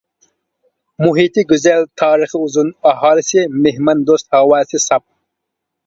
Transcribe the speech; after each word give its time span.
مۇھىتى 1.05 1.43
گۈزەل، 1.51 1.85
تارىخى 2.03 2.41
ئۇزۇن، 2.41 2.73
ئاھالىسى 2.95 3.47
مېھماندوست، 3.63 4.35
ھاۋاسى 4.41 4.87
ساپ. 4.91 5.11